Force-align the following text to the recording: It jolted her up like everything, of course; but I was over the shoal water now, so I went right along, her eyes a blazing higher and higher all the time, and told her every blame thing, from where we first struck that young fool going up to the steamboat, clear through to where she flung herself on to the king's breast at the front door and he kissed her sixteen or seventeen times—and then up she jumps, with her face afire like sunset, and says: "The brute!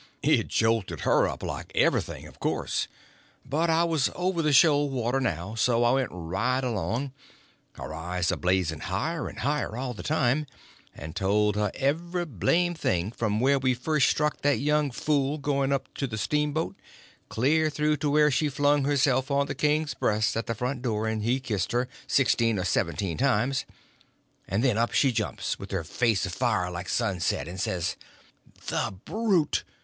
It 0.23 0.47
jolted 0.47 1.01
her 1.01 1.27
up 1.27 1.43
like 1.43 1.71
everything, 1.75 2.25
of 2.25 2.39
course; 2.39 2.87
but 3.45 3.69
I 3.69 3.83
was 3.83 4.09
over 4.15 4.41
the 4.41 4.51
shoal 4.51 4.89
water 4.89 5.21
now, 5.21 5.53
so 5.53 5.83
I 5.83 5.91
went 5.91 6.09
right 6.11 6.63
along, 6.63 7.13
her 7.73 7.93
eyes 7.93 8.31
a 8.31 8.35
blazing 8.37 8.79
higher 8.79 9.29
and 9.29 9.41
higher 9.41 9.77
all 9.77 9.93
the 9.93 10.01
time, 10.01 10.47
and 10.95 11.15
told 11.15 11.55
her 11.55 11.69
every 11.75 12.25
blame 12.25 12.73
thing, 12.73 13.11
from 13.11 13.39
where 13.39 13.59
we 13.59 13.75
first 13.75 14.09
struck 14.09 14.41
that 14.41 14.57
young 14.57 14.89
fool 14.89 15.37
going 15.37 15.71
up 15.71 15.93
to 15.99 16.07
the 16.07 16.17
steamboat, 16.17 16.75
clear 17.29 17.69
through 17.69 17.97
to 17.97 18.09
where 18.09 18.31
she 18.31 18.49
flung 18.49 18.85
herself 18.85 19.29
on 19.29 19.45
to 19.45 19.49
the 19.49 19.53
king's 19.55 19.93
breast 19.93 20.35
at 20.35 20.47
the 20.47 20.55
front 20.55 20.81
door 20.81 21.07
and 21.07 21.21
he 21.21 21.39
kissed 21.39 21.73
her 21.73 21.87
sixteen 22.07 22.57
or 22.57 22.63
seventeen 22.63 23.19
times—and 23.19 24.63
then 24.63 24.79
up 24.79 24.93
she 24.93 25.11
jumps, 25.11 25.59
with 25.59 25.69
her 25.69 25.83
face 25.83 26.25
afire 26.25 26.71
like 26.71 26.89
sunset, 26.89 27.47
and 27.47 27.61
says: 27.61 27.95
"The 28.65 28.91
brute! 29.05 29.63